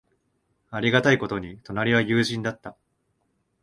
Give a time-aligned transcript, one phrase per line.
[0.71, 2.75] ありがたいことに、隣は友人だった。